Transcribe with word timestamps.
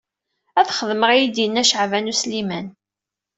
Ad 0.59 0.67
xedmeɣ 0.77 1.09
i 1.13 1.17
yi-d 1.19 1.35
yenna 1.41 1.63
Caɛban 1.69 2.11
U 2.11 2.15
Sliman. 2.21 2.67